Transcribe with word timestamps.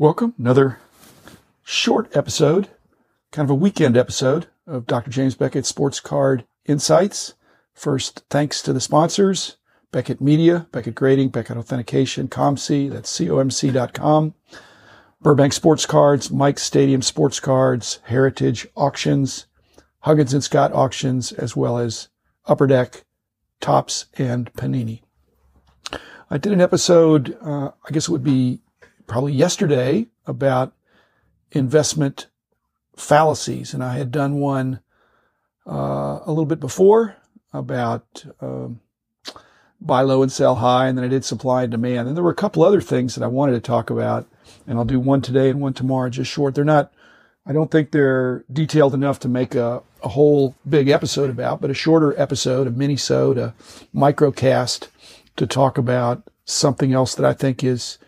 Welcome. 0.00 0.32
Another 0.38 0.78
short 1.64 2.16
episode, 2.16 2.68
kind 3.32 3.44
of 3.44 3.50
a 3.50 3.54
weekend 3.56 3.96
episode 3.96 4.46
of 4.64 4.86
Dr. 4.86 5.10
James 5.10 5.34
Beckett 5.34 5.66
Sports 5.66 5.98
Card 5.98 6.44
Insights. 6.66 7.34
First, 7.74 8.22
thanks 8.30 8.62
to 8.62 8.72
the 8.72 8.80
sponsors, 8.80 9.56
Beckett 9.90 10.20
Media, 10.20 10.68
Beckett 10.70 10.94
Grading, 10.94 11.30
Beckett 11.30 11.56
Authentication, 11.56 12.28
COMC, 12.28 12.88
that's 12.92 13.18
comc.com, 13.18 14.34
Burbank 15.20 15.52
Sports 15.52 15.84
Cards, 15.84 16.30
Mike 16.30 16.60
Stadium 16.60 17.02
Sports 17.02 17.40
Cards, 17.40 17.98
Heritage 18.04 18.68
Auctions, 18.76 19.46
Huggins 20.02 20.32
and 20.32 20.44
Scott 20.44 20.72
Auctions, 20.72 21.32
as 21.32 21.56
well 21.56 21.76
as 21.76 22.06
Upper 22.46 22.68
Deck, 22.68 23.04
Topps, 23.60 24.06
and 24.16 24.52
Panini. 24.52 25.02
I 26.30 26.38
did 26.38 26.52
an 26.52 26.60
episode, 26.60 27.36
uh, 27.42 27.72
I 27.84 27.90
guess 27.90 28.06
it 28.06 28.12
would 28.12 28.22
be 28.22 28.60
probably 29.08 29.32
yesterday 29.32 30.06
about 30.26 30.72
investment 31.50 32.26
fallacies. 32.96 33.74
And 33.74 33.82
I 33.82 33.98
had 33.98 34.12
done 34.12 34.38
one 34.38 34.80
uh, 35.66 36.20
a 36.24 36.28
little 36.28 36.46
bit 36.46 36.60
before 36.60 37.16
about 37.52 38.24
um, 38.40 38.80
buy 39.80 40.02
low 40.02 40.22
and 40.22 40.30
sell 40.30 40.56
high. 40.56 40.86
And 40.86 40.96
then 40.96 41.04
I 41.04 41.08
did 41.08 41.24
supply 41.24 41.62
and 41.62 41.72
demand. 41.72 42.06
And 42.06 42.16
there 42.16 42.22
were 42.22 42.30
a 42.30 42.36
couple 42.36 42.62
other 42.62 42.80
things 42.80 43.14
that 43.14 43.24
I 43.24 43.28
wanted 43.28 43.52
to 43.52 43.60
talk 43.60 43.90
about. 43.90 44.28
And 44.66 44.78
I'll 44.78 44.84
do 44.84 45.00
one 45.00 45.22
today 45.22 45.50
and 45.50 45.60
one 45.60 45.74
tomorrow, 45.74 46.10
just 46.10 46.30
short. 46.30 46.54
They're 46.54 46.64
not, 46.64 46.92
I 47.46 47.52
don't 47.52 47.70
think 47.70 47.90
they're 47.90 48.44
detailed 48.52 48.94
enough 48.94 49.18
to 49.20 49.28
make 49.28 49.54
a, 49.54 49.82
a 50.02 50.08
whole 50.08 50.54
big 50.68 50.88
episode 50.88 51.30
about, 51.30 51.60
but 51.60 51.70
a 51.70 51.74
shorter 51.74 52.18
episode, 52.20 52.66
a 52.66 52.70
mini-sode, 52.70 53.38
a 53.38 53.54
microcast 53.94 54.88
to 55.36 55.46
talk 55.46 55.78
about 55.78 56.22
something 56.44 56.92
else 56.92 57.14
that 57.14 57.24
I 57.24 57.32
think 57.32 57.64
is 57.64 57.98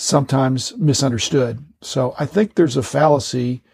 sometimes 0.00 0.76
misunderstood. 0.76 1.64
So 1.80 2.14
I 2.20 2.24
think 2.24 2.54
there's 2.54 2.76
a 2.76 2.84
fallacy 2.84 3.64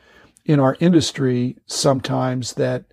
in 0.46 0.58
our 0.58 0.74
industry 0.80 1.58
sometimes 1.66 2.54
that 2.54 2.84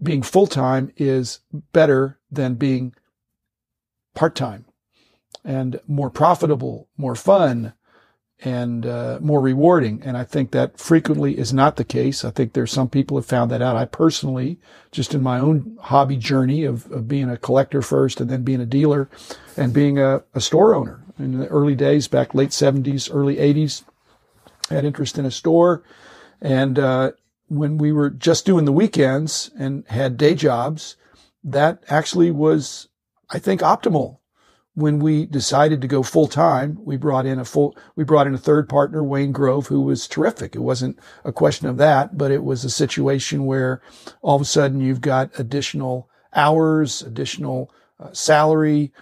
being 0.00 0.22
full 0.22 0.46
time 0.46 0.92
is 0.96 1.40
better 1.72 2.20
than 2.30 2.54
being 2.54 2.94
part 4.14 4.36
time 4.36 4.66
and 5.44 5.80
more 5.88 6.10
profitable, 6.10 6.88
more 6.96 7.16
fun, 7.16 7.72
and 8.38 8.86
uh, 8.86 9.18
more 9.20 9.40
rewarding. 9.40 10.00
And 10.04 10.16
I 10.16 10.22
think 10.22 10.52
that 10.52 10.78
frequently 10.78 11.36
is 11.36 11.52
not 11.52 11.74
the 11.74 11.84
case. 11.84 12.24
I 12.24 12.30
think 12.30 12.52
there's 12.52 12.70
some 12.70 12.88
people 12.88 13.16
have 13.16 13.26
found 13.26 13.50
that 13.50 13.60
out. 13.60 13.74
I 13.74 13.84
personally, 13.84 14.60
just 14.92 15.12
in 15.12 15.24
my 15.24 15.40
own 15.40 15.76
hobby 15.80 16.16
journey 16.16 16.62
of, 16.62 16.90
of 16.92 17.08
being 17.08 17.30
a 17.30 17.36
collector 17.36 17.82
first 17.82 18.20
and 18.20 18.30
then 18.30 18.44
being 18.44 18.60
a 18.60 18.66
dealer 18.66 19.10
and 19.56 19.74
being 19.74 19.98
a, 19.98 20.22
a 20.34 20.40
store 20.40 20.72
owner 20.72 21.02
in 21.20 21.38
the 21.38 21.46
early 21.48 21.74
days, 21.74 22.08
back 22.08 22.34
late 22.34 22.50
70s, 22.50 23.10
early 23.12 23.36
80s, 23.36 23.82
had 24.68 24.84
interest 24.84 25.18
in 25.18 25.24
a 25.24 25.30
store. 25.30 25.82
And 26.40 26.78
uh, 26.78 27.12
when 27.48 27.78
we 27.78 27.92
were 27.92 28.10
just 28.10 28.46
doing 28.46 28.64
the 28.64 28.72
weekends 28.72 29.50
and 29.58 29.86
had 29.88 30.16
day 30.16 30.34
jobs, 30.34 30.96
that 31.44 31.82
actually 31.88 32.30
was, 32.30 32.88
I 33.30 33.38
think, 33.38 33.60
optimal 33.60 34.20
when 34.74 34.98
we 34.98 35.26
decided 35.26 35.80
to 35.80 35.88
go 35.88 36.02
full 36.02 36.26
time, 36.26 36.78
we 36.84 36.96
brought 36.96 37.26
in 37.26 37.38
a 37.38 37.44
full, 37.44 37.76
we 37.96 38.04
brought 38.04 38.26
in 38.26 38.34
a 38.34 38.38
third 38.38 38.68
partner, 38.68 39.02
Wayne 39.02 39.32
Grove, 39.32 39.66
who 39.66 39.80
was 39.80 40.06
terrific. 40.06 40.54
It 40.54 40.60
wasn't 40.60 40.98
a 41.24 41.32
question 41.32 41.68
of 41.68 41.76
that, 41.78 42.16
but 42.16 42.30
it 42.30 42.44
was 42.44 42.64
a 42.64 42.70
situation 42.70 43.46
where 43.46 43.82
all 44.22 44.36
of 44.36 44.42
a 44.42 44.46
sudden 44.46 44.80
you've 44.80 45.00
got 45.00 45.38
additional 45.38 46.08
hours, 46.34 47.02
additional 47.02 47.72
uh, 47.98 48.12
salary. 48.12 48.92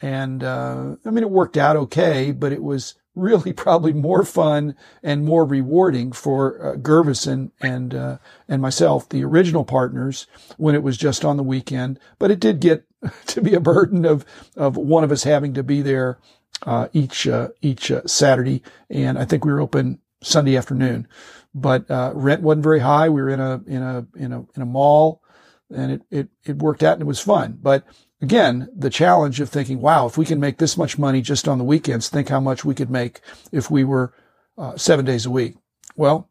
And, 0.00 0.44
uh, 0.44 0.96
I 1.04 1.10
mean, 1.10 1.24
it 1.24 1.30
worked 1.30 1.56
out 1.56 1.76
okay, 1.76 2.32
but 2.32 2.52
it 2.52 2.62
was 2.62 2.94
really 3.14 3.52
probably 3.54 3.92
more 3.92 4.24
fun 4.24 4.76
and 5.02 5.24
more 5.24 5.44
rewarding 5.44 6.12
for 6.12 6.76
uh, 6.76 7.20
and, 7.60 7.94
uh, 7.94 8.18
and 8.48 8.62
myself, 8.62 9.08
the 9.08 9.24
original 9.24 9.64
partners, 9.64 10.26
when 10.56 10.74
it 10.74 10.82
was 10.82 10.96
just 10.96 11.24
on 11.24 11.36
the 11.36 11.42
weekend. 11.42 11.98
But 12.18 12.30
it 12.30 12.40
did 12.40 12.60
get 12.60 12.84
to 13.26 13.40
be 13.40 13.54
a 13.54 13.60
burden 13.60 14.04
of 14.04 14.24
of 14.56 14.76
one 14.76 15.04
of 15.04 15.12
us 15.12 15.22
having 15.22 15.54
to 15.54 15.62
be 15.62 15.82
there 15.82 16.18
uh, 16.66 16.88
each 16.92 17.26
uh, 17.28 17.48
each 17.62 17.90
uh, 17.90 18.02
Saturday, 18.06 18.62
and 18.90 19.18
I 19.18 19.24
think 19.24 19.44
we 19.44 19.52
were 19.52 19.60
open 19.60 20.00
Sunday 20.22 20.56
afternoon. 20.56 21.06
But 21.54 21.90
uh, 21.90 22.12
rent 22.14 22.42
wasn't 22.42 22.64
very 22.64 22.80
high. 22.80 23.08
We 23.08 23.22
were 23.22 23.30
in 23.30 23.40
a 23.40 23.62
in 23.66 23.82
a 23.82 24.06
in 24.16 24.32
a 24.32 24.40
in 24.54 24.62
a 24.62 24.66
mall, 24.66 25.22
and 25.70 25.92
it 25.92 26.02
it 26.10 26.28
it 26.44 26.56
worked 26.58 26.82
out 26.82 26.94
and 26.94 27.02
it 27.02 27.06
was 27.06 27.20
fun. 27.20 27.58
But 27.60 27.84
again, 28.20 28.68
the 28.74 28.90
challenge 28.90 29.40
of 29.40 29.48
thinking, 29.48 29.80
wow, 29.80 30.06
if 30.06 30.18
we 30.18 30.24
can 30.24 30.40
make 30.40 30.58
this 30.58 30.76
much 30.76 30.98
money 30.98 31.20
just 31.22 31.48
on 31.48 31.58
the 31.58 31.64
weekends, 31.64 32.08
think 32.08 32.28
how 32.28 32.40
much 32.40 32.64
we 32.64 32.74
could 32.74 32.90
make 32.90 33.20
if 33.52 33.70
we 33.70 33.84
were 33.84 34.12
uh, 34.56 34.76
seven 34.76 35.04
days 35.04 35.26
a 35.26 35.30
week. 35.30 35.56
Well, 35.96 36.28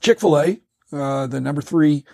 Chick 0.00 0.20
Fil 0.20 0.38
A, 0.38 0.60
uh, 0.92 1.26
the 1.26 1.40
number 1.40 1.62
three 1.62 2.04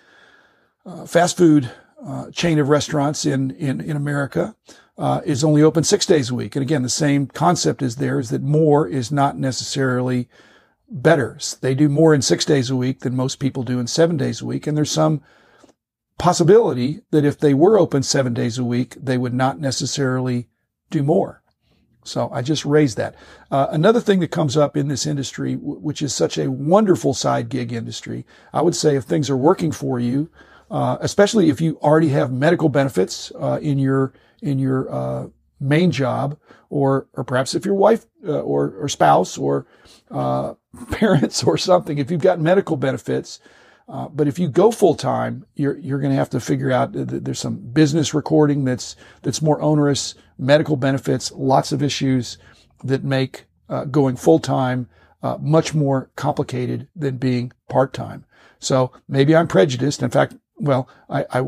fast 1.06 1.36
food 1.36 1.70
uh, 2.04 2.30
chain 2.30 2.58
of 2.58 2.69
restaurants 2.69 3.25
in 3.25 3.53
in 3.53 3.80
in 3.80 3.97
America 3.97 4.56
uh, 4.98 5.20
is 5.24 5.44
only 5.44 5.62
open 5.62 5.84
six 5.84 6.04
days 6.06 6.30
a 6.30 6.34
week. 6.34 6.56
And 6.56 6.62
again, 6.62 6.82
the 6.82 6.88
same 6.88 7.26
concept 7.26 7.82
is 7.82 7.97
there 7.97 8.19
is 8.19 8.30
that 8.30 8.42
more 8.42 8.86
is 8.86 9.10
not 9.10 9.38
necessarily 9.38 10.28
better. 10.88 11.38
They 11.60 11.74
do 11.74 11.88
more 11.88 12.14
in 12.14 12.22
six 12.22 12.44
days 12.44 12.70
a 12.70 12.76
week 12.76 13.00
than 13.00 13.16
most 13.16 13.36
people 13.38 13.62
do 13.62 13.78
in 13.80 13.86
seven 13.86 14.16
days 14.16 14.42
a 14.42 14.47
week. 14.47 14.66
And 14.66 14.76
there's 14.76 14.91
some 14.91 15.22
possibility 16.18 17.02
that 17.10 17.24
if 17.24 17.38
they 17.38 17.54
were 17.54 17.78
open 17.78 18.02
seven 18.02 18.34
days 18.34 18.58
a 18.58 18.64
week, 18.64 18.94
they 19.00 19.18
would 19.18 19.34
not 19.34 19.58
necessarily 19.58 20.48
do 20.90 21.02
more. 21.02 21.42
So 22.04 22.30
I 22.32 22.42
just 22.42 22.64
raised 22.64 22.96
that. 22.96 23.14
Uh, 23.50 23.68
another 23.70 24.00
thing 24.00 24.20
that 24.20 24.30
comes 24.30 24.56
up 24.56 24.76
in 24.76 24.88
this 24.88 25.06
industry, 25.06 25.54
w- 25.54 25.78
which 25.78 26.02
is 26.02 26.14
such 26.14 26.36
a 26.36 26.50
wonderful 26.50 27.14
side 27.14 27.48
gig 27.48 27.72
industry, 27.72 28.26
I 28.52 28.62
would 28.62 28.74
say 28.74 28.96
if 28.96 29.04
things 29.04 29.30
are 29.30 29.36
working 29.36 29.70
for 29.70 30.00
you, 30.00 30.28
uh, 30.70 30.96
especially 31.00 31.48
if 31.48 31.60
you 31.60 31.78
already 31.80 32.08
have 32.08 32.32
medical 32.32 32.68
benefits 32.68 33.30
uh, 33.38 33.58
in 33.62 33.78
your 33.78 34.14
in 34.40 34.58
your 34.58 34.92
uh, 34.92 35.26
main 35.60 35.90
job, 35.90 36.36
or 36.70 37.06
or 37.12 37.24
perhaps 37.24 37.54
if 37.54 37.64
your 37.64 37.74
wife 37.74 38.06
uh, 38.26 38.40
or 38.40 38.74
or 38.80 38.88
spouse 38.88 39.38
or 39.38 39.66
uh, 40.10 40.54
parents 40.90 41.44
or 41.44 41.56
something, 41.56 41.98
if 41.98 42.10
you've 42.10 42.22
got 42.22 42.40
medical 42.40 42.76
benefits. 42.76 43.38
Uh, 43.92 44.08
but 44.08 44.26
if 44.26 44.38
you 44.38 44.48
go 44.48 44.70
full 44.70 44.94
time, 44.94 45.44
you're 45.54 45.76
you're 45.78 46.00
going 46.00 46.10
to 46.12 46.19
have 46.19 46.30
to 46.30 46.41
figure 46.41 46.72
out 46.72 46.92
that 46.92 47.25
there's 47.25 47.38
some 47.38 47.56
business 47.56 48.14
recording 48.14 48.64
that's 48.64 48.97
that's 49.20 49.42
more 49.42 49.60
onerous, 49.60 50.14
medical 50.38 50.76
benefits, 50.76 51.30
lots 51.32 51.72
of 51.72 51.82
issues 51.82 52.38
that 52.82 53.04
make 53.04 53.44
going 53.91 54.16
full 54.16 54.38
time 54.38 54.88
much 55.41 55.75
more 55.75 56.10
complicated 56.16 56.88
than 56.97 57.19
being 57.19 57.53
part 57.69 57.92
time. 57.92 58.25
So 58.58 58.92
maybe 59.08 59.34
I'm 59.36 59.48
prejudiced. 59.48 60.03
In 60.03 60.10
fact, 60.10 60.36
well, 60.56 60.88
I, 61.10 61.26
I, 61.30 61.44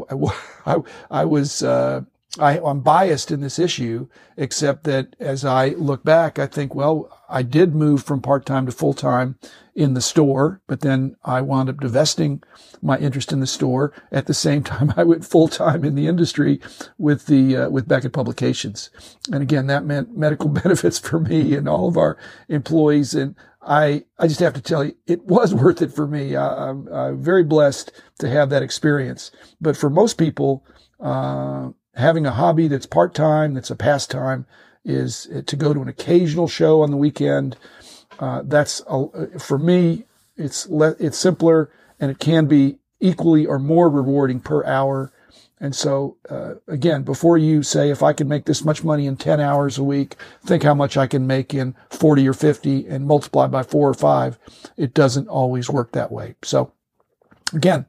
I, 0.67 0.77
I 1.11 1.25
was, 1.25 1.63
uh, 1.63 2.03
I, 2.39 2.59
am 2.59 2.81
biased 2.81 3.31
in 3.31 3.41
this 3.41 3.59
issue, 3.59 4.09
except 4.37 4.85
that 4.85 5.15
as 5.21 5.45
I 5.45 5.69
look 5.71 6.03
back, 6.03 6.39
I 6.39 6.47
think, 6.47 6.75
well, 6.75 7.23
I 7.29 7.43
did 7.43 7.75
move 7.75 8.03
from 8.03 8.21
part 8.21 8.45
time 8.45 8.67
to 8.67 8.73
full 8.73 8.95
time 8.95 9.39
in 9.75 9.95
the 9.95 10.01
store, 10.01 10.61
but 10.67 10.81
then 10.81 11.17
I 11.25 11.41
wound 11.41 11.69
up 11.69 11.81
divesting 11.81 12.43
my 12.83 12.99
interest 12.99 13.33
in 13.33 13.41
the 13.41 13.47
store. 13.47 13.93
At 14.11 14.27
the 14.27 14.35
same 14.35 14.63
time, 14.65 14.93
I 14.97 15.05
went 15.05 15.25
full 15.25 15.49
time 15.49 15.85
in 15.85 15.95
the 15.95 16.07
industry 16.07 16.61
with 16.99 17.27
the 17.27 17.57
uh, 17.57 17.71
with 17.71 17.89
Beckett 17.89 18.13
Publications, 18.13 18.91
and 19.33 19.43
again, 19.43 19.67
that 19.69 19.85
meant 19.85 20.17
medical 20.17 20.49
benefits 20.63 20.99
for 20.99 21.21
me 21.21 21.55
and 21.55 21.69
all 21.69 21.89
of 21.89 21.97
our 21.97 22.17
employees. 22.49 23.15
And 23.15 23.37
I, 23.63 24.05
I 24.19 24.27
just 24.27 24.41
have 24.41 24.55
to 24.55 24.61
tell 24.61 24.85
you, 24.85 24.97
it 25.07 25.25
was 25.25 25.55
worth 25.63 25.83
it 25.83 25.93
for 25.93 26.07
me. 26.07 26.37
I, 26.37 26.71
am 26.71 27.23
very 27.23 27.45
blessed 27.45 27.93
to 28.19 28.29
have 28.29 28.51
that 28.51 28.63
experience. 28.63 29.31
But 29.61 29.77
for 29.77 29.89
most 29.89 30.19
people, 30.19 30.65
uh, 31.01 31.71
having 31.97 32.27
a 32.27 32.33
hobby 32.33 32.69
that's 32.69 32.87
part 32.87 33.15
time, 33.15 33.55
that's 33.55 33.71
a 33.71 33.77
pastime, 33.77 34.47
is 34.85 35.29
to 35.47 35.57
go 35.57 35.73
to 35.73 35.81
an 35.81 35.89
occasional 35.89 36.49
show 36.49 36.83
on 36.83 36.91
the 36.91 36.97
weekend. 36.97 37.57
Uh, 38.19 38.43
that's 38.45 38.83
a, 38.87 39.39
for 39.39 39.59
me. 39.59 40.05
It's 40.37 40.69
le- 40.69 40.97
it's 40.99 41.17
simpler, 41.17 41.71
and 42.01 42.11
it 42.11 42.19
can 42.19 42.47
be 42.47 42.79
equally 43.01 43.47
or 43.47 43.59
more 43.59 43.89
rewarding 43.89 44.41
per 44.41 44.65
hour 44.65 45.13
and 45.65 45.75
so, 45.75 46.19
uh, 46.29 46.57
again, 46.67 47.05
before 47.05 47.39
you 47.39 47.63
say, 47.63 47.89
if 47.89 48.03
I 48.03 48.13
can 48.13 48.29
make 48.29 48.45
this 48.45 48.67
much 48.67 48.85
money 48.85 49.07
in 49.07 49.17
10 49.17 49.41
hours 49.41 49.79
a 49.79 49.83
week, 49.83 50.17
think 50.45 50.63
how 50.63 50.75
much 50.75 50.97
I 50.97 51.07
can 51.07 51.27
make 51.27 51.55
in 51.55 51.75
40 51.91 52.29
or 52.29 52.35
50 52.35 52.87
and 52.87 53.07
multiply 53.07 53.47
by 53.47 53.63
four 53.63 53.89
or 53.89 53.95
five. 53.95 54.39
It 54.77 54.93
doesn't 54.93 55.29
always 55.29 55.71
work 55.71 55.93
that 55.93 56.13
way. 56.13 56.35
So 56.43 56.73
again, 57.55 57.87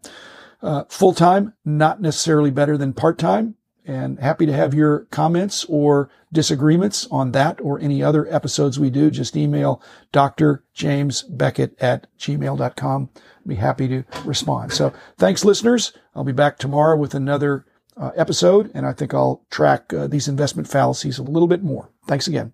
uh, 0.62 0.86
full 0.88 1.14
time, 1.14 1.54
not 1.66 2.02
necessarily 2.02 2.52
better 2.52 2.78
than 2.78 2.94
part 2.94 3.18
time 3.18 3.56
and 3.86 4.20
happy 4.20 4.46
to 4.46 4.54
have 4.54 4.74
your 4.74 5.06
comments 5.12 5.66
or 5.66 6.10
disagreements 6.32 7.08
on 7.12 7.32
that 7.32 7.60
or 7.62 7.80
any 7.80 8.04
other 8.04 8.32
episodes 8.34 8.80
we 8.80 8.90
do. 8.90 9.10
Just 9.12 9.38
email 9.38 9.82
Dr. 10.12 10.64
James 10.74 11.24
Beckett 11.24 11.76
at 11.80 12.08
gmail.com. 12.18 13.10
I'd 13.16 13.48
be 13.48 13.56
happy 13.56 13.88
to 13.88 14.04
respond. 14.24 14.74
So 14.74 14.94
thanks 15.18 15.46
listeners. 15.46 15.94
I'll 16.16 16.24
be 16.24 16.32
back 16.32 16.58
tomorrow 16.58 16.98
with 16.98 17.14
another 17.14 17.66
uh, 17.98 18.12
episode 18.16 18.72
and 18.74 18.86
I 18.86 18.94
think 18.94 19.14
I'll 19.14 19.46
track 19.50 19.94
uh, 19.94 20.08
these 20.08 20.28
investment 20.28 20.68
fallacies 20.68 21.18
a 21.18 21.24
little 21.24 21.48
bit 21.48 21.64
more. 21.64 21.90
Thanks 22.08 22.28
again. 22.28 22.54